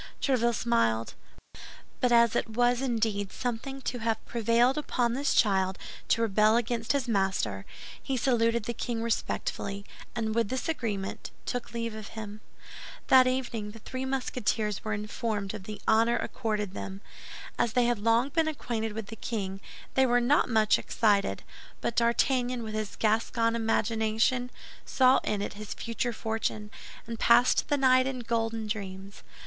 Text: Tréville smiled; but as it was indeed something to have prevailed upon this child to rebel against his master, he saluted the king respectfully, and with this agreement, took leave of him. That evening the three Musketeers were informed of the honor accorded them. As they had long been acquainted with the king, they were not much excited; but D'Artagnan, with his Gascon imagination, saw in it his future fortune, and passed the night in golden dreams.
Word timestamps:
Tréville 0.19 0.55
smiled; 0.55 1.13
but 1.99 2.11
as 2.11 2.35
it 2.35 2.49
was 2.49 2.81
indeed 2.81 3.31
something 3.31 3.81
to 3.83 3.99
have 3.99 4.25
prevailed 4.25 4.75
upon 4.75 5.13
this 5.13 5.35
child 5.35 5.77
to 6.07 6.23
rebel 6.23 6.57
against 6.57 6.93
his 6.93 7.07
master, 7.07 7.67
he 8.01 8.17
saluted 8.17 8.63
the 8.63 8.73
king 8.73 9.03
respectfully, 9.03 9.85
and 10.15 10.33
with 10.33 10.49
this 10.49 10.67
agreement, 10.67 11.29
took 11.45 11.71
leave 11.71 11.93
of 11.93 12.07
him. 12.17 12.41
That 13.09 13.27
evening 13.27 13.69
the 13.73 13.77
three 13.79 14.03
Musketeers 14.03 14.83
were 14.83 14.93
informed 14.95 15.53
of 15.53 15.65
the 15.65 15.79
honor 15.87 16.17
accorded 16.17 16.73
them. 16.73 17.01
As 17.59 17.73
they 17.73 17.85
had 17.85 17.99
long 17.99 18.29
been 18.29 18.47
acquainted 18.47 18.93
with 18.93 19.05
the 19.05 19.15
king, 19.15 19.61
they 19.93 20.07
were 20.07 20.19
not 20.19 20.49
much 20.49 20.79
excited; 20.79 21.43
but 21.79 21.95
D'Artagnan, 21.97 22.63
with 22.63 22.73
his 22.73 22.95
Gascon 22.95 23.55
imagination, 23.55 24.49
saw 24.83 25.19
in 25.23 25.43
it 25.43 25.53
his 25.53 25.75
future 25.75 26.11
fortune, 26.11 26.71
and 27.05 27.19
passed 27.19 27.67
the 27.69 27.77
night 27.77 28.07
in 28.07 28.21
golden 28.21 28.65
dreams. 28.65 29.21